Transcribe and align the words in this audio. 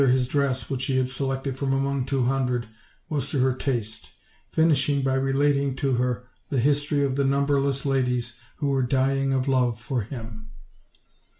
his 0.07 0.27
dress, 0.27 0.67
which 0.67 0.85
he 0.85 0.97
had 0.97 1.07
selected 1.07 1.55
from 1.59 1.71
among 1.71 2.03
two 2.05 2.23
hun 2.25 2.47
dred, 2.47 2.67
was 3.07 3.29
to 3.29 3.37
her 3.39 3.53
taste; 3.53 4.13
finishing 4.49 5.03
by 5.03 5.13
relating 5.13 5.75
to 5.75 5.93
her 5.93 6.27
the 6.49 6.59
history 6.59 7.03
of 7.03 7.17
the 7.17 7.23
numberless 7.23 7.85
ladies 7.85 8.35
who 8.55 8.69
were 8.69 8.81
dying 8.81 9.31
of 9.31 9.47
love 9.47 9.79
for 9.79 10.01
him. 10.01 10.47